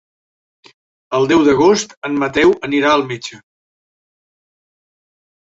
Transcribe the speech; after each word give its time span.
El 1.17 1.29
deu 1.31 1.43
d'agost 1.47 1.93
en 2.09 2.15
Mateu 2.23 2.55
anirà 2.69 2.95
al 2.95 3.05
metge. 3.13 3.39